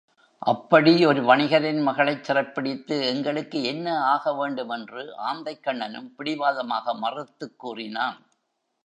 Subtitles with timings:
[0.41, 4.69] அப்படி ஒரு வணிகரின் மகளைச் சிறைப்பிடித்து எங்களுக்கு என்ன ஆகவேண்டும்?
[4.69, 8.19] என்று ஆந்தைக்கண்ணனும் பிடிவாதமாக மறுத்துக் கூறினான்.